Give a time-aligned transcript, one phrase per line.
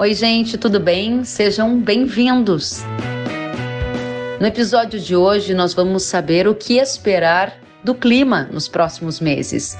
[0.00, 1.24] Oi, gente, tudo bem?
[1.24, 2.82] Sejam bem-vindos.
[4.40, 9.76] No episódio de hoje, nós vamos saber o que esperar do clima nos próximos meses.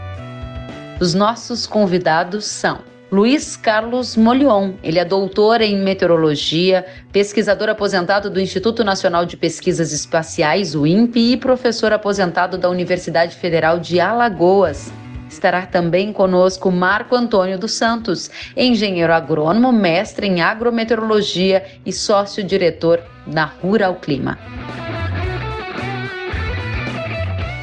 [1.00, 2.80] Os nossos convidados são
[3.10, 4.74] Luiz Carlos Molion.
[4.82, 11.32] Ele é doutor em meteorologia, pesquisador aposentado do Instituto Nacional de Pesquisas Espaciais, o INPE,
[11.32, 14.92] e professor aposentado da Universidade Federal de Alagoas.
[15.30, 23.44] Estará também conosco Marco Antônio dos Santos, engenheiro agrônomo, mestre em agrometeorologia e sócio-diretor da
[23.44, 24.36] Rural Clima.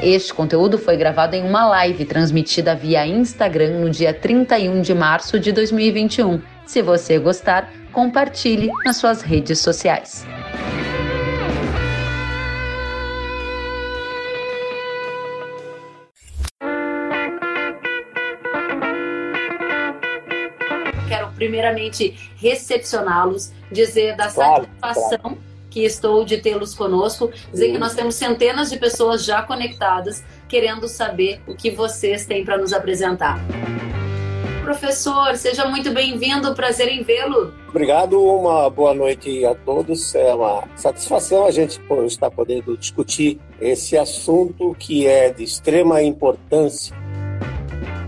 [0.01, 5.37] Este conteúdo foi gravado em uma live transmitida via Instagram no dia 31 de março
[5.37, 6.41] de 2021.
[6.65, 10.25] Se você gostar, compartilhe nas suas redes sociais.
[21.37, 28.15] Primeiramente recepcioná-los, dizer da satisfação claro que estou de tê-los conosco, dizer que nós temos
[28.15, 33.39] centenas de pessoas já conectadas querendo saber o que vocês têm para nos apresentar.
[34.63, 37.53] Professor, seja muito bem-vindo, prazer em vê-lo.
[37.69, 40.13] Obrigado, uma boa noite a todos.
[40.15, 46.93] É uma satisfação a gente estar podendo discutir esse assunto que é de extrema importância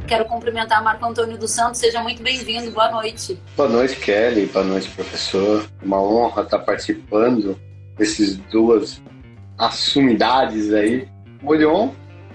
[0.09, 1.79] Quero cumprimentar Marco Antônio dos Santos.
[1.79, 2.71] Seja muito bem-vindo.
[2.71, 3.39] Boa noite.
[3.55, 4.47] Boa noite, Kelly.
[4.47, 5.69] Boa noite, professor.
[5.83, 7.55] Uma honra estar participando
[7.95, 8.99] desses duas
[9.55, 11.07] assumidades aí.
[11.43, 11.91] Olhon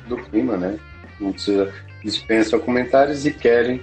[0.06, 0.78] do clima, né?
[1.18, 3.26] Não precisa dispensa comentários.
[3.26, 3.82] E Kelly,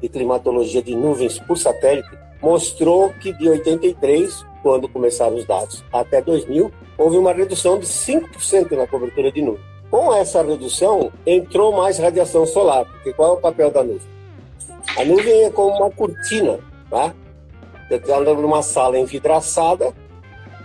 [0.00, 2.08] de Climatologia de Nuvens por Satélite,
[2.40, 8.72] mostrou que de 83, quando começaram os dados, até 2000, houve uma redução de 5%
[8.72, 9.64] na cobertura de nuvens.
[9.90, 14.14] Com essa redução, entrou mais radiação solar, porque qual é o papel da nuvem?
[14.96, 17.14] A nuvem é como uma cortina, tá?
[17.88, 19.92] Você está andando numa sala envidraçada,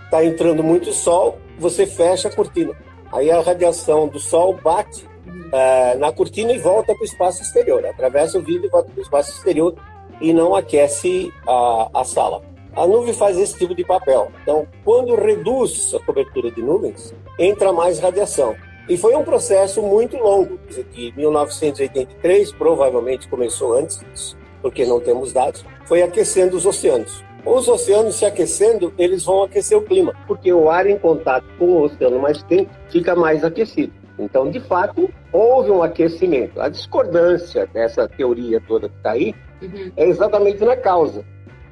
[0.04, 2.72] está entrando muito sol, você fecha a cortina.
[3.12, 5.08] Aí a radiação do sol bate
[5.52, 9.00] é, na cortina e volta para o espaço exterior, atravessa o vidro e volta para
[9.00, 9.74] o espaço exterior
[10.20, 12.42] e não aquece a, a sala.
[12.76, 14.30] A nuvem faz esse tipo de papel.
[14.42, 18.54] Então, quando reduz a cobertura de nuvens, entra mais radiação.
[18.88, 20.58] E foi um processo muito longo,
[20.92, 27.24] de 1983, provavelmente começou antes, porque não temos dados, foi aquecendo os oceanos.
[27.44, 31.66] Os oceanos se aquecendo, eles vão aquecer o clima, porque o ar em contato com
[31.66, 33.92] o oceano mais quente fica mais aquecido.
[34.18, 36.60] Então, de fato, houve um aquecimento.
[36.60, 39.92] A discordância dessa teoria toda que está aí uhum.
[39.96, 41.24] é exatamente na causa.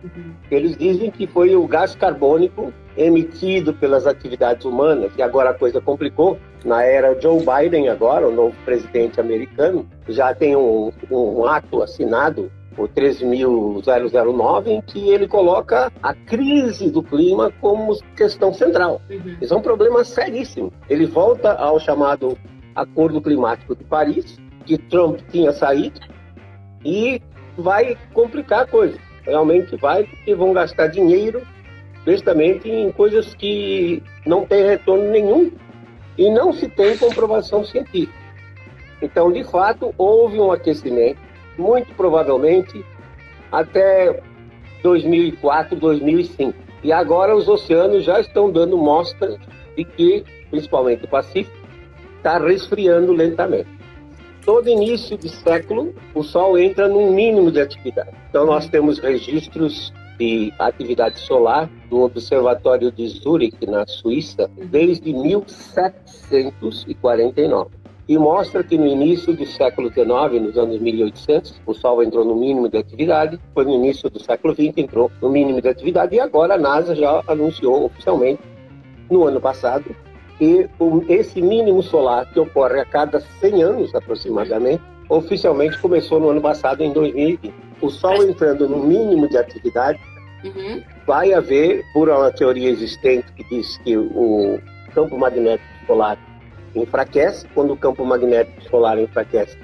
[0.02, 0.32] Uhum.
[0.50, 5.80] Eles dizem que foi o gás carbônico emitido pelas atividades humanas, e agora a coisa
[5.80, 6.38] complicou,
[6.68, 12.52] na era Joe Biden agora, o novo presidente americano, já tem um, um ato assinado
[12.76, 19.02] o 13.009, em que ele coloca a crise do clima como questão central.
[19.10, 19.36] Uhum.
[19.40, 20.72] Isso é um problema seríssimo.
[20.88, 22.38] Ele volta ao chamado
[22.76, 26.00] Acordo Climático de Paris, que Trump tinha saído,
[26.84, 27.20] e
[27.56, 28.96] vai complicar a coisa.
[29.24, 31.42] Realmente vai, porque vão gastar dinheiro
[32.06, 35.50] justamente em coisas que não têm retorno nenhum
[36.18, 38.12] e não se tem comprovação científica.
[39.00, 41.20] Então, de fato, houve um aquecimento
[41.56, 42.84] muito provavelmente
[43.50, 44.20] até
[44.82, 46.54] 2004, 2005.
[46.82, 49.38] E agora os oceanos já estão dando mostras
[49.76, 51.56] de que, principalmente o Pacífico,
[52.16, 53.68] está resfriando lentamente.
[54.44, 58.10] Todo início de século, o Sol entra num mínimo de atividade.
[58.28, 67.78] Então, nós temos registros de atividade solar do Observatório de Zurich, na Suíça, desde 1749
[68.08, 72.34] e mostra que no início do século XIX, nos anos 1800, o Sol entrou no
[72.34, 76.20] mínimo de atividade, foi no início do século XX entrou no mínimo de atividade e
[76.20, 78.40] agora a NASA já anunciou oficialmente
[79.10, 79.94] no ano passado
[80.38, 80.68] que
[81.08, 86.82] esse mínimo solar que ocorre a cada 100 anos aproximadamente, oficialmente começou no ano passado
[86.82, 87.52] em 2020.
[87.82, 90.00] O Sol entrando no mínimo de atividade
[90.44, 90.82] uhum.
[91.06, 94.60] vai haver, por uma teoria existente que diz que o
[94.94, 96.18] campo magnético solar
[96.74, 99.58] enfraquece, quando o campo magnético solar enfraquece,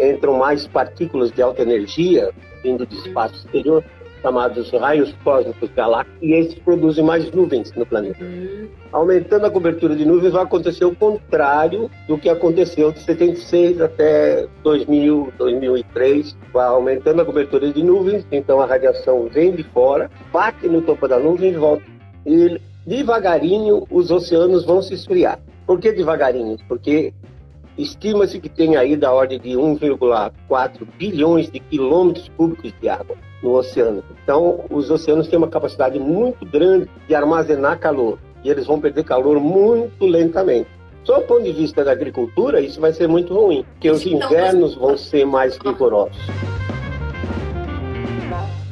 [0.00, 2.30] entram mais partículas de alta energia
[2.62, 3.84] vindo do espaço exterior,
[4.22, 8.22] chamados raios cósmicos galácticos, e esses produzem mais nuvens no planeta.
[8.22, 8.68] Uhum.
[8.92, 14.46] Aumentando a cobertura de nuvens, vai acontecer o contrário do que aconteceu de 76 até
[14.62, 16.36] 2000, 2003.
[16.52, 21.06] Vai aumentando a cobertura de nuvens, então a radiação vem de fora, bate no topo
[21.06, 21.84] da nuvem e volta.
[22.26, 25.38] E devagarinho os oceanos vão se esfriar.
[25.66, 26.56] Por que devagarinho?
[26.66, 27.14] Porque
[27.78, 33.52] estima-se que tem aí da ordem de 1,4 bilhões de quilômetros cúbicos de água no
[33.52, 34.02] oceano.
[34.22, 39.04] Então, os oceanos têm uma capacidade muito grande de armazenar calor e eles vão perder
[39.04, 40.68] calor muito lentamente.
[41.04, 44.28] Só do ponto de vista da agricultura, isso vai ser muito ruim, porque os então,
[44.28, 46.16] invernos vão ser mais rigorosos.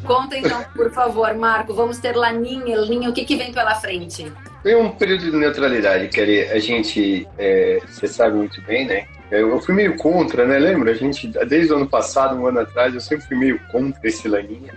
[0.04, 4.32] Conta então, por favor, Marco, vamos ter Laninha, Laninha, o que, que vem pela frente?
[4.62, 9.06] Tem um período de neutralidade que a gente, é, você sabe muito bem, né?
[9.30, 10.58] Eu fui meio contra, né?
[10.58, 10.90] Lembra?
[10.90, 14.26] A gente, desde o ano passado, um ano atrás, eu sempre fui meio contra esse
[14.26, 14.72] laninha.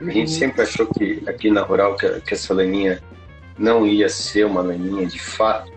[0.00, 0.26] A gente uhum.
[0.26, 3.02] sempre achou que aqui na Rural que, que essa laninha
[3.58, 5.72] não ia ser uma laninha de fato,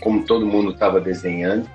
[0.00, 1.68] como todo mundo estava desenhando.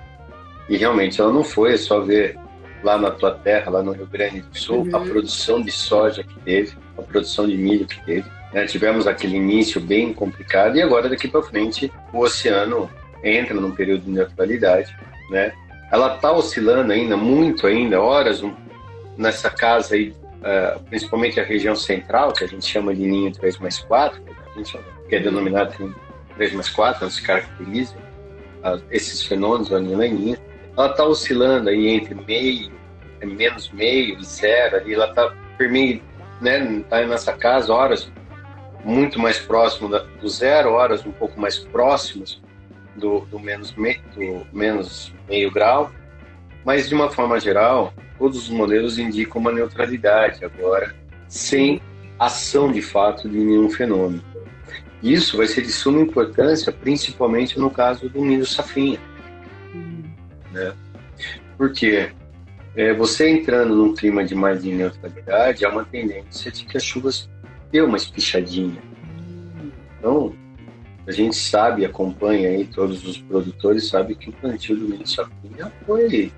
[0.68, 2.38] E realmente ela não foi, é só ver
[2.82, 4.96] lá na tua terra, lá no Rio Grande do Sul, uhum.
[4.96, 8.28] a produção de soja que teve, a produção de milho que teve.
[8.52, 8.66] Né?
[8.66, 12.90] Tivemos aquele início bem complicado e agora daqui para frente o oceano
[13.22, 14.94] entra num período de neutralidade,
[15.30, 15.52] né?
[15.92, 18.52] Ela está oscilando ainda muito ainda, horas um,
[19.16, 23.58] nessa casa aí, uh, principalmente a região central, que a gente chama de ninho 3
[23.58, 24.78] mais 4, que, a gente,
[25.08, 25.94] que é denominado
[26.36, 27.94] 3 mais 4, onde se caracteriza
[28.64, 30.36] uh, esses fenômenos, a ninho
[30.76, 32.72] ela está oscilando aí entre meio,
[33.24, 36.02] menos meio e zero, ali, ela está meio,
[36.40, 38.10] né, tá nessa casa horas
[38.84, 42.42] muito mais próximo da, do zero, horas um pouco mais próximos
[42.96, 45.92] do, do, menos, me, do menos meio grau,
[46.64, 50.94] mas de uma forma geral, todos os modelos indicam uma neutralidade agora,
[51.28, 51.80] sem
[52.18, 54.22] ação de fato de nenhum fenômeno.
[55.02, 58.98] Isso vai ser de suma importância, principalmente no caso do milho safrinha.
[60.50, 60.72] Né?
[61.58, 62.10] Porque
[62.74, 66.82] é, você entrando num clima de mais de neutralidade, há uma tendência de que as
[66.82, 67.28] chuvas
[67.70, 68.80] deu uma espichadinha.
[69.98, 70.34] Então,
[71.06, 75.70] a gente sabe, acompanha aí todos os produtores, sabe que o plantio do milho safrinha
[75.86, 76.32] foi.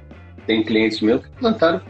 [0.46, 1.80] Tem clientes meus que plantaram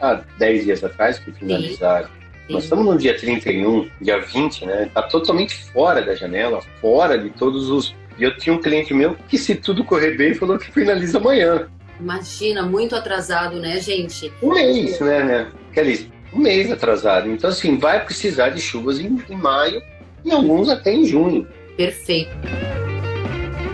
[0.00, 2.08] há 10 dias atrás, que finalizaram.
[2.08, 2.52] Sim.
[2.52, 4.84] Nós estamos no dia 31, dia 20, né?
[4.84, 7.94] Está totalmente fora da janela, fora de todos os.
[8.18, 11.68] E eu tinha um cliente meu que, se tudo correr bem, falou que finaliza amanhã.
[11.98, 14.32] Imagina, muito atrasado, né, gente?
[14.42, 15.52] Um mês, né, né?
[15.72, 17.30] Kelly, um mês atrasado.
[17.30, 19.82] Então, assim, vai precisar de chuvas em, em maio
[20.24, 21.46] e alguns até em junho.
[21.76, 22.30] Perfeito.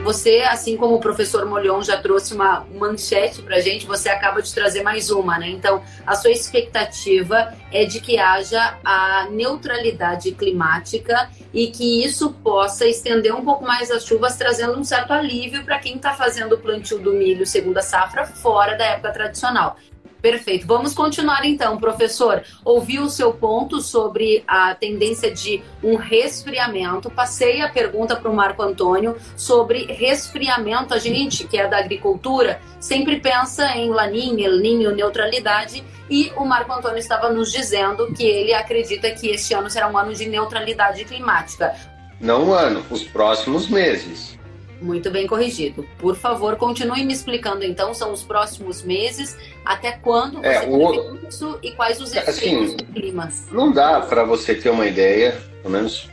[0.03, 4.53] Você, assim como o professor Molhon já trouxe uma manchete para gente, você acaba de
[4.53, 5.49] trazer mais uma, né?
[5.49, 12.85] Então, a sua expectativa é de que haja a neutralidade climática e que isso possa
[12.85, 16.59] estender um pouco mais as chuvas, trazendo um certo alívio para quem está fazendo o
[16.59, 19.77] plantio do milho segunda safra fora da época tradicional.
[20.23, 20.69] Perfeito.
[20.69, 22.45] Vamos continuar então, professor.
[22.65, 27.11] Ouvi o seu ponto sobre a tendência de um resfriamento.
[27.11, 30.95] Passei a pergunta para o Marco Antônio sobre resfriamento.
[30.95, 35.83] A gente, que é da agricultura, sempre pensa em laninha, ninho, neutralidade.
[36.09, 39.99] E o Marco Antônio estava nos dizendo que ele acredita que este ano será um
[39.99, 41.75] ano de neutralidade climática.
[42.21, 44.39] Não um ano, os próximos meses.
[44.83, 45.87] Muito bem corrigido.
[45.97, 51.29] Por favor, continue me explicando então, são os próximos meses, até quando é, você o...
[51.29, 53.29] isso e quais os efeitos assim, do clima.
[53.53, 56.11] Não dá para você ter uma ideia, pelo menos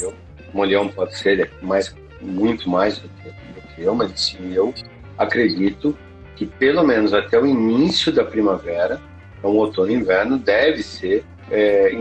[0.00, 0.14] eu.
[0.52, 4.72] Molhão pode ser mais, muito mais do que, do que eu, mas assim, eu
[5.18, 5.96] acredito
[6.36, 9.00] que pelo menos até o início da primavera,
[9.38, 11.98] então outono e inverno, deve ser é,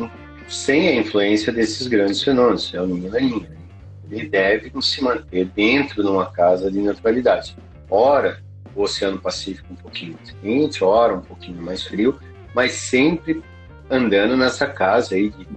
[0.48, 3.63] sem a influência desses grandes fenômenos, é o Ninho e Ninho
[4.14, 7.56] ele deve se manter dentro de uma casa de neutralidade.
[7.90, 8.40] Ora,
[8.76, 12.20] o Oceano Pacífico um pouquinho quente, ora um pouquinho mais frio,
[12.54, 13.44] mas sempre
[13.90, 15.48] andando nessa casa aí de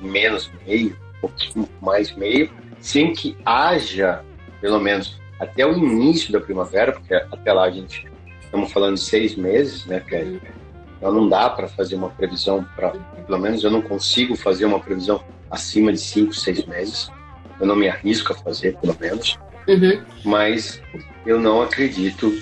[0.00, 4.24] menos meio, um pouquinho mais meio, sem que haja,
[4.60, 8.06] pelo menos até o início da primavera, porque até lá a gente
[8.40, 10.40] estamos falando de seis meses, né, Kelly?
[10.96, 14.80] Então não dá para fazer uma previsão, para pelo menos eu não consigo fazer uma
[14.80, 17.10] previsão acima de cinco, seis meses
[17.60, 19.38] eu não me arrisco a fazer, pelo menos.
[19.68, 20.02] Uhum.
[20.24, 20.80] Mas
[21.24, 22.32] eu não acredito,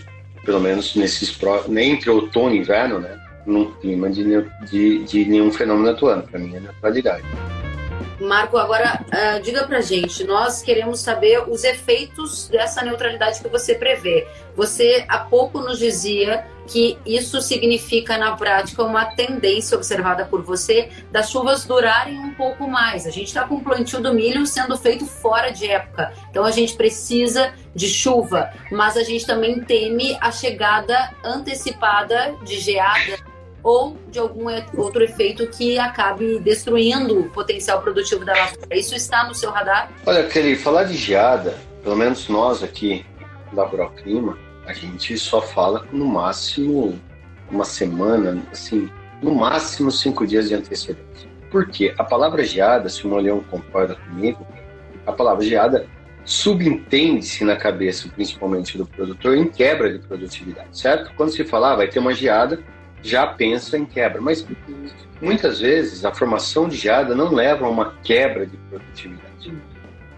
[0.44, 3.20] pelo menos nesses pró nem entre outono e inverno, né?
[3.46, 4.24] Num clima de,
[4.70, 6.24] de, de nenhum fenômeno atuando.
[6.24, 7.24] Para mim é neutralidade.
[8.20, 13.74] Marco, agora uh, diga pra gente, nós queremos saber os efeitos dessa neutralidade que você
[13.74, 14.26] prevê.
[14.54, 20.88] Você há pouco nos dizia que isso significa na prática uma tendência observada por você
[21.10, 23.06] das chuvas durarem um pouco mais.
[23.06, 26.50] A gente está com o plantio do milho sendo feito fora de época, então a
[26.50, 33.96] gente precisa de chuva, mas a gente também teme a chegada antecipada de geada ou
[34.10, 34.44] de algum
[34.76, 38.76] outro efeito que acabe destruindo o potencial produtivo da lavoura.
[38.76, 39.90] Isso está no seu radar?
[40.04, 43.04] Olha, Kelly, falar de geada, pelo menos nós aqui
[43.52, 46.98] da Broclima, a gente só fala no máximo
[47.50, 48.90] uma semana, assim,
[49.22, 51.28] no máximo cinco dias de antecedência.
[51.50, 51.94] Por quê?
[51.98, 54.46] A palavra geada, se o Molhão concorda comigo,
[55.06, 55.86] a palavra geada
[56.24, 61.12] subentende-se na cabeça, principalmente do produtor, em quebra de produtividade, certo?
[61.16, 62.58] Quando se fala, ah, vai ter uma geada,
[63.02, 64.20] já pensa em quebra.
[64.20, 64.46] Mas
[65.20, 69.52] muitas vezes a formação de geada não leva a uma quebra de produtividade.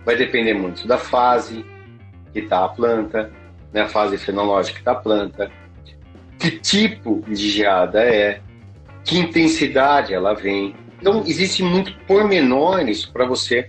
[0.05, 1.67] Vai depender muito da fase
[2.33, 3.31] que está a planta,
[3.73, 5.51] né, a fase fenológica da planta,
[6.39, 8.41] que tipo de geada é,
[9.05, 10.75] que intensidade ela vem.
[11.01, 13.69] Então, existem muitos pormenores para você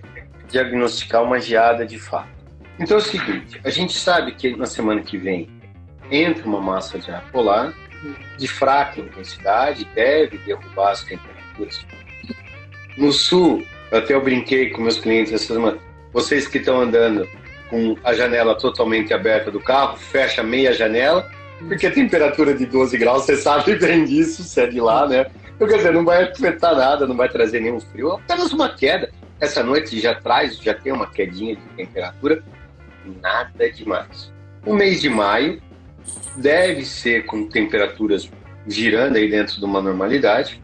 [0.50, 2.38] diagnosticar uma geada de fato.
[2.78, 5.48] Então é o seguinte, a gente sabe que na semana que vem
[6.10, 7.74] entra uma massa de ar polar,
[8.38, 11.84] de fraca intensidade deve derrubar as temperaturas.
[12.96, 15.78] No sul, até eu brinquei com meus clientes essa semana,
[16.12, 17.28] vocês que estão andando
[17.70, 21.28] com a janela totalmente aberta do carro, fecha meia janela,
[21.66, 25.26] porque a temperatura de 12 graus, você sabe bem disso, se é de lá, né?
[25.54, 29.10] Então, quer dizer, não vai afetar nada, não vai trazer nenhum frio, apenas uma queda.
[29.40, 32.42] Essa noite já traz, já tem uma quedinha de temperatura,
[33.20, 34.32] nada demais.
[34.64, 35.60] O mês de maio
[36.36, 38.30] deve ser com temperaturas
[38.66, 40.62] girando aí dentro de uma normalidade,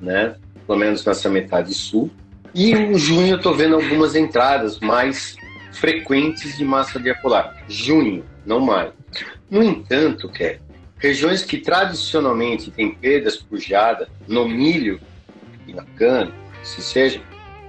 [0.00, 0.34] né?
[0.66, 2.10] Pelo menos nessa metade sul.
[2.54, 5.36] E em junho eu estou vendo algumas entradas mais
[5.78, 7.64] frequentes de massa de ar polar.
[7.68, 8.92] Junho, não maio.
[9.50, 10.58] No entanto, que
[10.98, 15.00] regiões que tradicionalmente têm perdas por geada no milho
[15.66, 17.20] e na cana, se seja,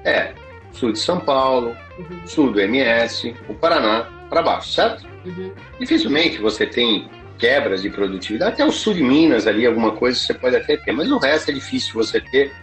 [0.03, 0.33] é
[0.71, 2.27] sul de São Paulo, uhum.
[2.27, 5.07] sul do MS, o Paraná para baixo, certo?
[5.25, 5.51] Uhum.
[5.79, 8.53] Dificilmente você tem quebras de produtividade.
[8.53, 11.51] Até o sul de Minas ali, alguma coisa você pode até ter, mas o resto
[11.51, 12.53] é difícil você ter,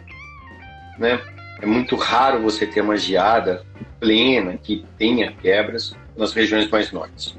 [0.99, 1.21] né?
[1.63, 3.65] É muito raro você ter uma geada
[4.01, 7.39] plena que tenha quebras nas regiões mais norte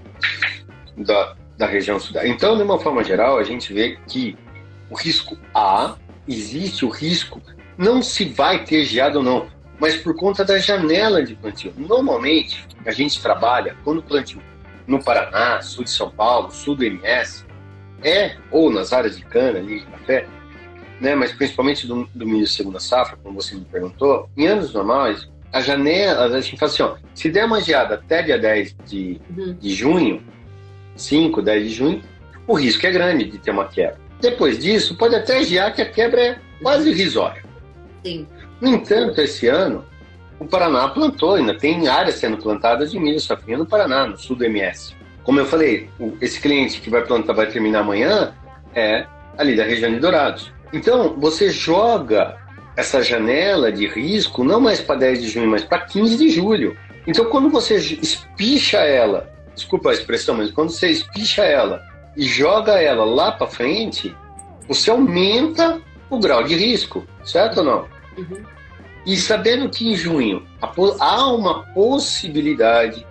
[0.95, 2.15] da, da região sul.
[2.23, 4.37] Então, de uma forma geral, a gente vê que
[4.89, 7.41] o risco A, existe o risco,
[7.77, 11.73] não se vai ter geada ou não, mas por conta da janela de plantio.
[11.75, 14.41] Normalmente, a gente trabalha, quando plantio
[14.87, 17.43] no Paraná, sul de São Paulo, sul do MS,
[18.01, 20.25] é, ou nas áreas de cana, ali, de café,
[20.99, 25.27] né, mas principalmente do, do milho segunda safra, como você me perguntou, em anos normais,
[25.51, 29.21] a janela, a gente fala assim, ó, se der uma geada até dia 10 de,
[29.37, 29.53] uhum.
[29.53, 30.23] de junho,
[30.95, 32.01] 5, 10 de junho,
[32.47, 33.99] o risco é grande de ter uma quebra.
[34.19, 37.43] Depois disso, pode até gear que a quebra é quase irrisória.
[38.03, 38.27] Sim.
[38.59, 39.85] No entanto, esse ano,
[40.39, 44.35] o Paraná plantou, ainda tem áreas sendo plantadas de milho safrinha no Paraná, no sul
[44.35, 44.93] do MS.
[45.23, 48.33] Como eu falei, esse cliente que vai plantar, vai terminar amanhã,
[48.73, 49.05] é
[49.37, 50.51] ali da região de Dourados.
[50.73, 52.35] Então, você joga
[52.75, 56.75] essa janela de risco não mais para 10 de junho, mas para 15 de julho.
[57.05, 61.79] Então, quando você espicha ela, desculpa a expressão, mas quando você espicha ela
[62.17, 64.15] e joga ela lá para frente,
[64.67, 67.87] você aumenta o grau de risco, certo ou não?
[68.17, 68.43] Uhum.
[69.05, 70.43] E sabendo que em junho
[70.99, 73.05] há uma possibilidade,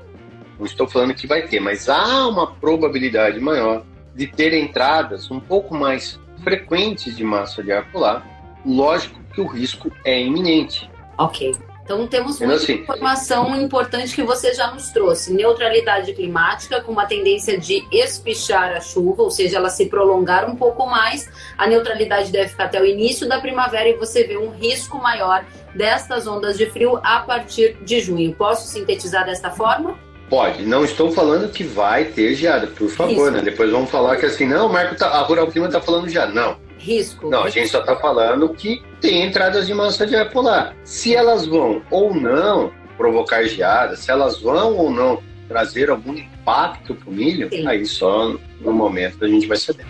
[0.59, 5.39] não estou falando que vai ter, mas há uma probabilidade maior de ter entradas um
[5.39, 8.27] pouco mais frequentes de massa de ar polar,
[8.65, 10.91] lógico que o risco é iminente.
[11.19, 11.55] Ok.
[11.85, 15.33] Então temos muita assim, informação importante que você já nos trouxe.
[15.33, 20.55] Neutralidade climática com uma tendência de espichar a chuva, ou seja, ela se prolongar um
[20.55, 21.29] pouco mais.
[21.59, 25.45] A neutralidade deve ficar até o início da primavera e você vê um risco maior
[25.75, 28.33] destas ondas de frio a partir de junho.
[28.35, 29.99] Posso sintetizar desta forma?
[30.33, 30.65] Pode.
[30.65, 33.43] Não estou falando que vai ter geada, por favor, né?
[33.43, 36.25] Depois vamos falar que assim, não, o Marco tá, a Rural Clima está falando já.
[36.25, 36.57] Não.
[36.79, 37.29] Risco.
[37.29, 40.75] Não, a gente só está falando que tem entradas de massa de ar polar.
[40.85, 46.95] Se elas vão ou não provocar geada, se elas vão ou não trazer algum impacto
[46.95, 47.67] para o milho, Sim.
[47.67, 49.85] aí só no momento a gente vai saber.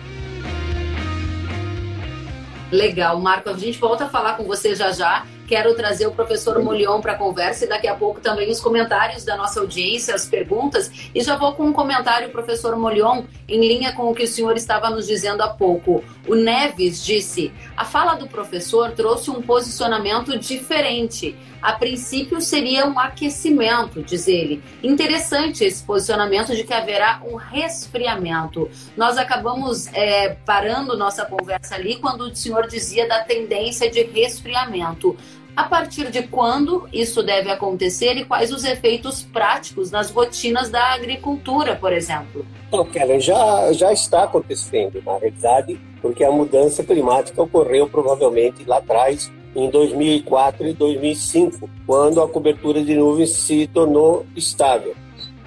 [2.69, 3.49] Legal, Marco.
[3.49, 5.25] A gente volta a falar com você já já.
[5.47, 9.23] Quero trazer o professor Molion para a conversa e daqui a pouco também os comentários
[9.23, 10.91] da nossa audiência, as perguntas.
[11.13, 14.55] E já vou com um comentário, professor Molion, em linha com o que o senhor
[14.55, 16.03] estava nos dizendo há pouco.
[16.27, 21.35] O Neves disse: a fala do professor trouxe um posicionamento diferente.
[21.61, 24.61] A princípio seria um aquecimento, diz ele.
[24.83, 28.69] Interessante esse posicionamento de que haverá um resfriamento.
[28.97, 35.15] Nós acabamos é, parando nossa conversa ali quando o senhor dizia da tendência de resfriamento.
[35.55, 40.93] A partir de quando isso deve acontecer e quais os efeitos práticos nas rotinas da
[40.93, 42.45] agricultura, por exemplo?
[42.67, 48.77] Então, Kellen, já, já está acontecendo, na realidade, porque a mudança climática ocorreu provavelmente lá
[48.77, 54.95] atrás, em 2004 e 2005, quando a cobertura de nuvens se tornou estável.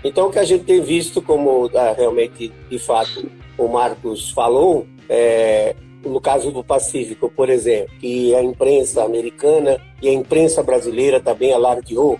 [0.04, 3.28] Então, o que a gente tem visto, como ah, realmente, de fato,
[3.58, 5.74] o Marcos falou, é,
[6.06, 11.52] no caso do Pacífico, por exemplo, que a imprensa americana e a imprensa brasileira também
[11.52, 12.18] alardeou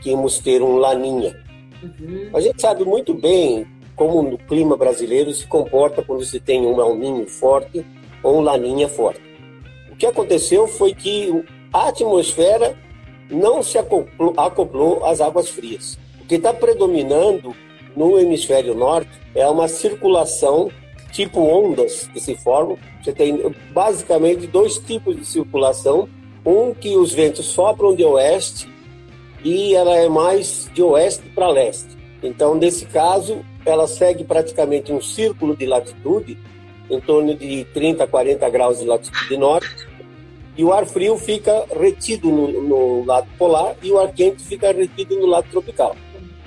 [0.00, 1.36] que íamos ter um laninha.
[1.82, 2.30] Uhum.
[2.34, 3.66] A gente sabe muito bem
[3.96, 7.84] como o clima brasileiro se comporta quando se tem um El forte
[8.22, 9.20] ou um laninha forte.
[9.90, 12.76] O que aconteceu foi que a atmosfera
[13.30, 15.98] não se acoplou, acoplou às águas frias.
[16.20, 17.54] O que está predominando
[17.96, 20.70] no hemisfério norte é uma circulação
[21.12, 22.76] tipo ondas que se formam.
[23.02, 26.08] Você tem basicamente dois tipos de circulação.
[26.44, 28.68] Um que os ventos sopram de oeste
[29.44, 31.96] e ela é mais de oeste para leste.
[32.22, 36.38] Então, nesse caso, ela segue praticamente um círculo de latitude,
[36.90, 39.88] em torno de 30 a 40 graus de latitude norte,
[40.56, 44.70] e o ar frio fica retido no, no lado polar e o ar quente fica
[44.70, 45.96] retido no lado tropical.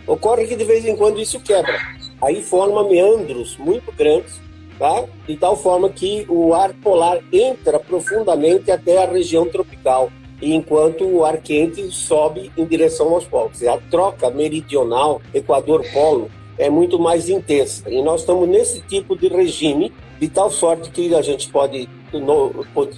[0.05, 1.75] Ocorre que de vez em quando isso quebra.
[2.21, 4.39] Aí forma meandros muito grandes
[4.77, 5.05] tá?
[5.27, 10.11] de tal forma que o ar polar entra profundamente até a região tropical,
[10.41, 13.63] enquanto o ar quente sobe em direção aos polos.
[13.63, 17.89] A troca meridional Equador-Polo é muito mais intensa.
[17.89, 21.89] E nós estamos nesse tipo de regime, de tal sorte que a gente pode,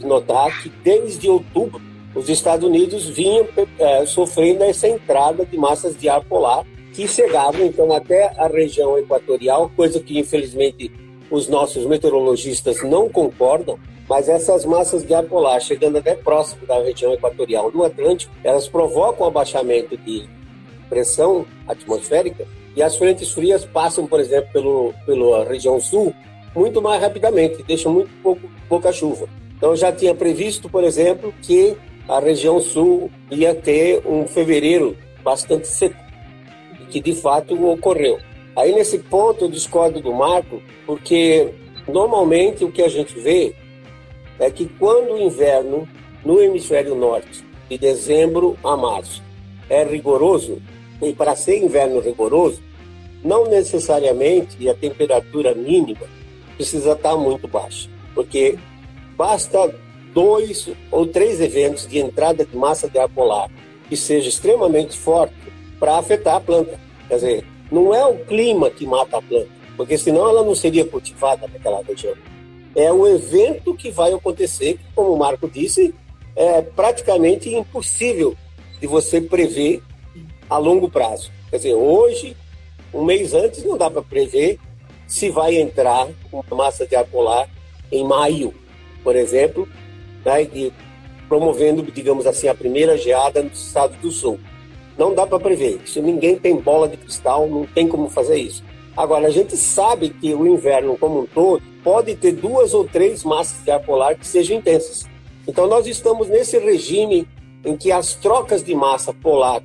[0.01, 1.81] notar que desde outubro
[2.13, 3.47] os Estados Unidos vinham
[3.79, 8.97] é, sofrendo essa entrada de massas de ar polar que chegavam então até a região
[8.97, 10.91] equatorial, coisa que infelizmente
[11.29, 16.81] os nossos meteorologistas não concordam, mas essas massas de ar polar chegando até próximo da
[16.81, 20.27] região equatorial do Atlântico, elas provocam abaixamento de
[20.89, 26.13] pressão atmosférica e as frentes frias passam, por exemplo, pelo, pela região sul
[26.55, 29.27] muito mais rapidamente, deixam muito pouco, pouca chuva.
[29.57, 31.75] Então já tinha previsto, por exemplo, que
[32.07, 35.97] a região sul ia ter um fevereiro bastante seco,
[36.89, 38.19] que de fato ocorreu.
[38.57, 41.53] Aí nesse ponto eu discordo do Marco, porque
[41.87, 43.53] normalmente o que a gente vê
[44.39, 45.87] é que quando o inverno
[46.25, 49.21] no hemisfério norte, de dezembro a março,
[49.69, 50.59] é rigoroso,
[50.99, 52.63] e para ser inverno rigoroso,
[53.23, 56.07] não necessariamente a temperatura mínima
[56.55, 58.57] precisa estar muito baixa, porque
[59.15, 59.71] basta
[60.15, 63.51] dois ou três eventos de entrada de massa de ar polar
[63.87, 65.35] que seja extremamente forte
[65.79, 66.79] para afetar a planta.
[67.07, 70.85] Quer dizer, não é o clima que mata a planta, porque senão ela não seria
[70.85, 72.15] cultivada naquela região.
[72.75, 75.93] É o evento que vai acontecer, que, como o Marco disse,
[76.35, 78.35] é praticamente impossível
[78.79, 79.81] de você prever
[80.49, 81.31] a longo prazo.
[81.49, 82.37] Quer dizer, hoje,
[82.93, 84.59] um mês antes, não dá para prever
[85.07, 87.49] se vai entrar uma massa de ar polar
[87.91, 88.53] em maio,
[89.03, 89.67] por exemplo,
[90.23, 90.71] né, e
[91.27, 94.39] promovendo, digamos assim, a primeira geada no estado do sul.
[94.97, 95.79] Não dá para prever.
[95.85, 98.63] Isso ninguém tem bola de cristal, não tem como fazer isso.
[98.95, 103.23] Agora, a gente sabe que o inverno como um todo pode ter duas ou três
[103.23, 105.05] massas de ar polar que sejam intensas.
[105.47, 107.27] Então, nós estamos nesse regime
[107.63, 109.61] em que as trocas de massa polar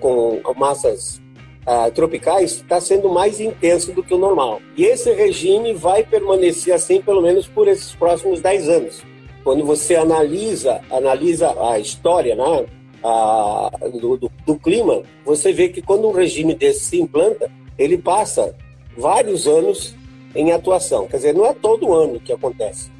[0.00, 1.20] com massas
[1.66, 4.60] uh, tropicais está sendo mais intenso do que o normal.
[4.76, 9.02] E esse regime vai permanecer assim pelo menos por esses próximos 10 anos.
[9.44, 12.66] Quando você analisa, analisa a história né,
[13.02, 17.96] a, do, do, do clima, você vê que quando um regime desse se implanta, ele
[17.98, 18.54] passa
[18.96, 19.94] vários anos
[20.34, 21.06] em atuação.
[21.06, 22.90] Quer dizer, não é todo ano que acontece.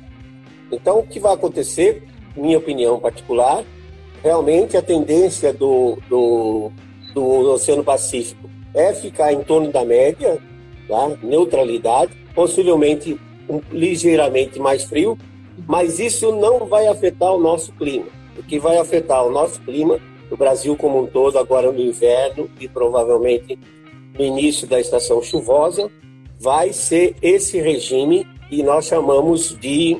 [0.71, 2.03] Então, o que vai acontecer,
[2.37, 3.65] minha opinião particular,
[4.23, 6.71] realmente a tendência do, do,
[7.15, 10.39] do Oceano Pacífico é ficar em torno da média,
[10.87, 11.17] tá?
[11.23, 15.19] neutralidade, possivelmente um, ligeiramente mais frio,
[15.67, 18.18] mas isso não vai afetar o nosso clima.
[18.39, 19.99] O que vai afetar o nosso clima,
[20.31, 23.59] o Brasil como um todo, agora no inverno e provavelmente
[24.17, 25.91] no início da estação chuvosa,
[26.39, 29.99] vai ser esse regime que nós chamamos de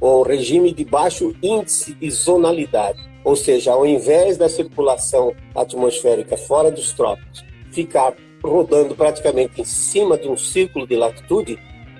[0.00, 2.98] o regime de baixo índice de zonalidade.
[3.22, 10.16] Ou seja, ao invés da circulação atmosférica fora dos trópicos ficar rodando praticamente em cima
[10.16, 11.58] de um círculo de latitude,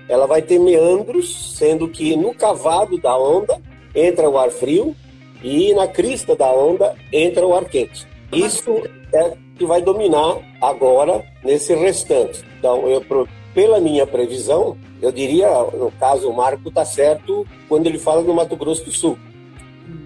[0.08, 3.60] ela vai ter meandros, sendo que no cavado da onda
[3.94, 4.96] entra o ar frio
[5.42, 7.64] e na crista da onda entra o ar.
[8.32, 12.42] Isso é que vai dominar agora nesse restante.
[12.58, 13.04] Então, eu,
[13.54, 18.34] pela minha previsão, eu diria, no caso, o Marco está certo quando ele fala do
[18.34, 19.18] Mato Grosso do Sul.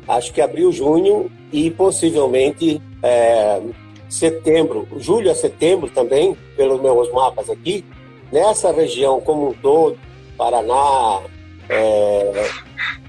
[0.09, 3.61] Acho que abril, junho e possivelmente é,
[4.09, 7.85] setembro, julho a setembro também, pelos meus mapas aqui,
[8.33, 9.99] nessa região como um todo,
[10.37, 11.21] Paraná,
[11.69, 12.51] é,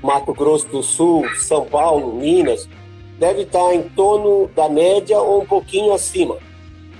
[0.02, 2.68] Mato Grosso do Sul, São Paulo, Minas,
[3.18, 6.38] deve estar em torno da média ou um pouquinho acima.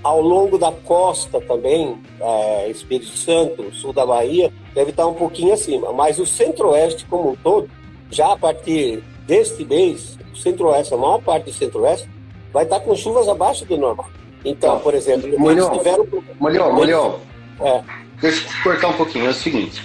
[0.04, 5.54] Ao longo da costa também, é, Espírito Santo, sul da Bahia, deve estar um pouquinho
[5.54, 5.92] acima.
[5.94, 7.70] Mas o centro-oeste como um todo,
[8.12, 12.08] já a partir deste mês, o centro-oeste, a maior parte do centro-oeste,
[12.54, 14.08] vai estar com chuvas abaixo do normal.
[14.44, 16.08] Então, por exemplo, Molhão, tiveram...
[16.40, 17.20] Molhão, Molhão,
[17.60, 17.82] é.
[18.22, 19.26] deixa eu cortar um pouquinho.
[19.26, 19.82] É o seguinte,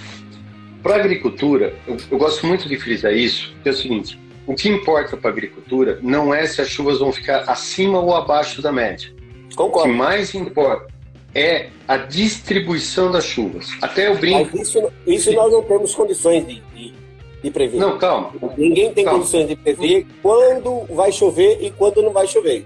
[0.81, 4.55] para a agricultura, eu, eu, gosto muito de frisar isso, que é o seguinte, o
[4.55, 8.61] que importa para a agricultura não é se as chuvas vão ficar acima ou abaixo
[8.61, 9.13] da média.
[9.55, 9.89] Concordo.
[9.89, 10.87] O que mais importa
[11.33, 13.69] é a distribuição das chuvas.
[13.81, 14.49] Até eu brinco...
[14.53, 17.01] Mas isso, isso nós não temos condições de, de
[17.41, 17.79] de prever.
[17.79, 18.31] Não, calma.
[18.57, 19.19] Ninguém tem calma.
[19.19, 22.65] condições de prever quando vai chover e quando não vai chover.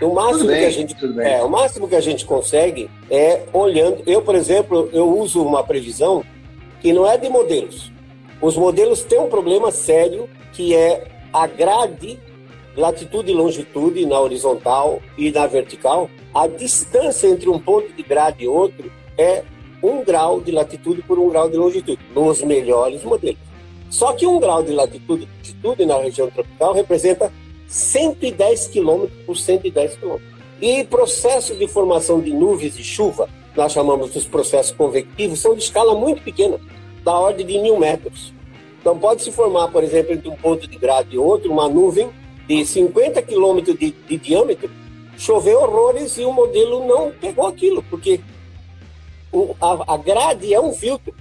[0.00, 4.02] O máximo, bem, que a gente, é, o máximo que a gente consegue é olhando.
[4.06, 6.24] Eu, por exemplo, eu uso uma previsão
[6.82, 7.92] que não é de modelos.
[8.40, 12.18] Os modelos têm um problema sério que é a grade,
[12.76, 16.10] latitude e longitude na horizontal e na vertical.
[16.34, 19.44] A distância entre um ponto de grade e outro é
[19.80, 23.38] um grau de latitude por um grau de longitude, nos melhores modelos.
[23.88, 27.32] Só que um grau de latitude, longitude na região tropical representa
[27.68, 30.32] 110 quilômetros por 110 quilômetros.
[30.60, 35.62] E processos de formação de nuvens de chuva, nós chamamos dos processos convectivos, são de
[35.62, 36.58] escala muito pequena,
[37.04, 38.32] da ordem de mil metros.
[38.80, 42.10] Então pode se formar, por exemplo, entre um ponto de grade e outro, uma nuvem
[42.46, 44.70] de 50 quilômetros de, de diâmetro,
[45.16, 48.20] choveu horrores e o modelo não pegou aquilo, porque
[49.60, 51.14] a grade é um filtro.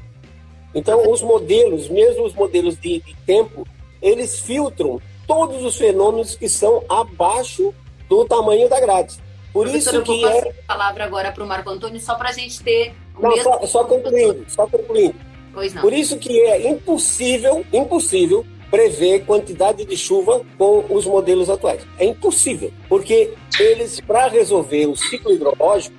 [0.74, 3.68] Então, os modelos, mesmo os modelos de, de tempo,
[4.02, 7.74] eles filtram todos os fenômenos que são abaixo
[8.10, 9.18] do tamanho da grade.
[9.54, 10.54] Por isso que é.
[10.68, 12.94] a palavra agora para o Marco Antônio só para a gente ter.
[13.20, 15.16] Não, só, só concluindo, só concluindo.
[15.54, 15.82] Pois não.
[15.82, 21.86] Por isso que é impossível, impossível prever quantidade de chuva com os modelos atuais.
[22.00, 25.96] É impossível, porque eles, para resolver o ciclo hidrológico,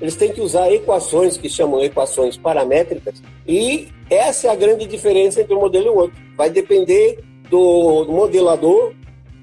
[0.00, 5.40] eles têm que usar equações que chamam equações paramétricas e essa é a grande diferença
[5.40, 6.16] entre um modelo e o outro.
[6.36, 8.92] Vai depender do modelador,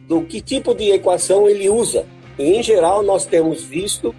[0.08, 2.06] do que tipo de equação ele usa.
[2.38, 4.14] E, em geral, nós temos visto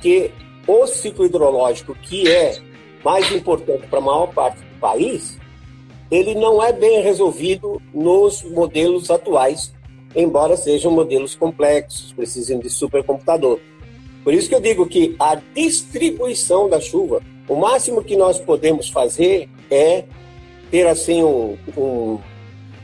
[0.00, 0.30] que
[0.66, 2.58] o ciclo hidrológico, que é
[3.04, 5.38] mais importante para a maior parte do país,
[6.10, 9.72] ele não é bem resolvido nos modelos atuais,
[10.14, 13.60] embora sejam modelos complexos, precisem de supercomputador.
[14.24, 18.88] Por isso que eu digo que a distribuição da chuva, o máximo que nós podemos
[18.88, 20.04] fazer é
[20.70, 22.18] ter assim um, um,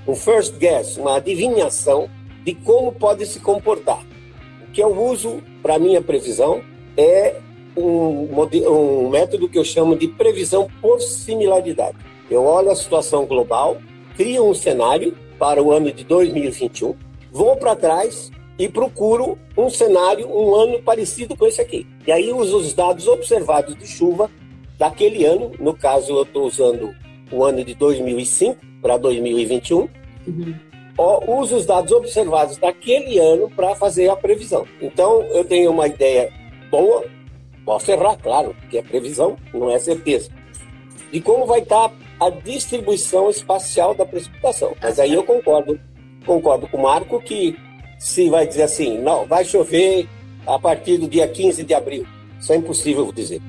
[0.07, 2.09] um first guess, uma adivinhação
[2.45, 4.03] de como pode se comportar.
[4.75, 6.61] Que eu uso para minha previsão
[6.97, 7.37] é
[7.77, 8.29] um,
[8.69, 11.97] um método que eu chamo de previsão por similaridade.
[12.31, 13.79] Eu olho a situação global,
[14.17, 16.95] crio um cenário para o ano de 2021,
[17.33, 21.87] vou para trás e procuro um cenário, um ano parecido com esse aqui.
[22.07, 24.31] E aí uso os dados observados de chuva
[24.79, 26.95] daquele ano, no caso eu estou usando
[27.31, 30.55] o ano de 2005 para 2021, uhum.
[30.97, 34.67] Ó, uso os dados observados daquele ano para fazer a previsão.
[34.81, 36.33] Então eu tenho uma ideia
[36.71, 37.05] boa,
[37.65, 40.31] posso errar, claro, porque é previsão, não é certeza,
[41.13, 44.75] de como vai estar tá a distribuição espacial da precipitação.
[44.81, 45.79] Mas aí eu concordo,
[46.25, 47.57] concordo com o Marco que
[47.99, 50.09] se vai dizer assim, não, vai chover
[50.47, 52.07] a partir do dia 15 de abril.
[52.41, 53.41] Isso é impossível dizer.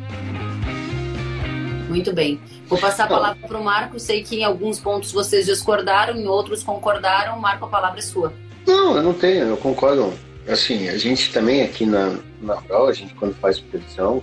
[1.95, 2.41] Muito bem.
[2.67, 3.97] Vou passar a palavra para o Marco.
[3.97, 7.39] Sei que em alguns pontos vocês discordaram, em outros concordaram.
[7.39, 8.33] Marco, a palavra é sua.
[8.67, 10.13] Não, eu não tenho, eu concordo.
[10.45, 14.21] Assim, a gente também aqui na, na prova, a gente quando faz previsão,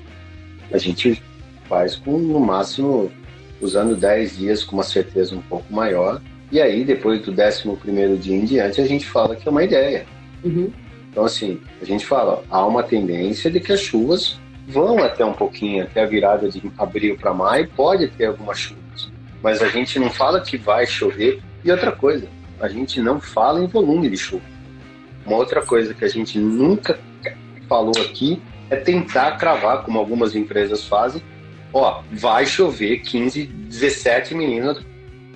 [0.71, 1.23] a gente
[1.67, 3.11] faz com no máximo
[3.59, 6.21] usando 10 dias com uma certeza um pouco maior.
[6.51, 10.05] E aí, depois do 11 dia em diante, a gente fala que é uma ideia.
[10.45, 10.71] Uhum.
[11.11, 15.33] Então, assim, a gente fala, há uma tendência de que as chuvas vão até um
[15.33, 19.11] pouquinho, até a virada de abril para maio, pode ter algumas chuvas.
[19.43, 21.41] Mas a gente não fala que vai chover.
[21.65, 22.27] E outra coisa,
[22.61, 24.45] a gente não fala em volume de chuva.
[25.27, 26.99] Uma outra coisa que a gente nunca
[27.69, 31.23] falou aqui é tentar cravar, como algumas empresas fazem,
[31.73, 34.85] ó, vai chover 15, 17 milímetros.